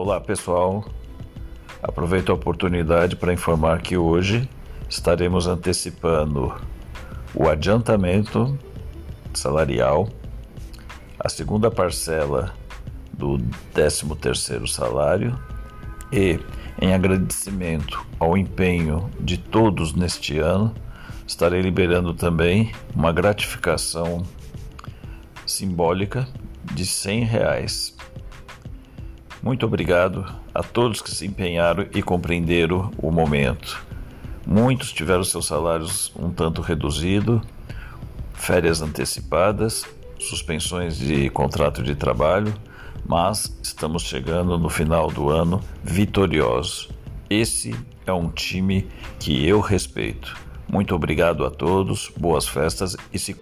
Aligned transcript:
Olá 0.00 0.20
pessoal, 0.20 0.84
aproveito 1.82 2.30
a 2.30 2.34
oportunidade 2.36 3.16
para 3.16 3.32
informar 3.32 3.82
que 3.82 3.96
hoje 3.96 4.48
estaremos 4.88 5.48
antecipando 5.48 6.54
o 7.34 7.48
adiantamento 7.48 8.56
salarial, 9.34 10.08
a 11.18 11.28
segunda 11.28 11.68
parcela 11.68 12.54
do 13.12 13.40
13º 13.74 14.68
salário 14.68 15.36
e, 16.12 16.38
em 16.80 16.94
agradecimento 16.94 18.06
ao 18.20 18.38
empenho 18.38 19.10
de 19.18 19.36
todos 19.36 19.94
neste 19.94 20.38
ano, 20.38 20.72
estarei 21.26 21.60
liberando 21.60 22.14
também 22.14 22.70
uma 22.94 23.12
gratificação 23.12 24.22
simbólica 25.44 26.24
de 26.72 26.86
100 26.86 27.24
reais. 27.24 27.96
Muito 29.48 29.64
obrigado 29.64 30.26
a 30.52 30.62
todos 30.62 31.00
que 31.00 31.10
se 31.10 31.26
empenharam 31.26 31.86
e 31.94 32.02
compreenderam 32.02 32.90
o 32.98 33.10
momento. 33.10 33.82
Muitos 34.46 34.92
tiveram 34.92 35.24
seus 35.24 35.46
salários 35.46 36.12
um 36.14 36.28
tanto 36.28 36.60
reduzido, 36.60 37.40
férias 38.34 38.82
antecipadas, 38.82 39.86
suspensões 40.18 40.98
de 40.98 41.30
contrato 41.30 41.82
de 41.82 41.94
trabalho, 41.94 42.52
mas 43.06 43.58
estamos 43.62 44.02
chegando 44.02 44.58
no 44.58 44.68
final 44.68 45.10
do 45.10 45.30
ano 45.30 45.62
vitoriosos. 45.82 46.90
Esse 47.30 47.74
é 48.04 48.12
um 48.12 48.28
time 48.28 48.86
que 49.18 49.48
eu 49.48 49.60
respeito. 49.60 50.36
Muito 50.70 50.94
obrigado 50.94 51.46
a 51.46 51.50
todos, 51.50 52.12
boas 52.14 52.46
festas 52.46 52.98
e 53.10 53.18
se 53.18 53.32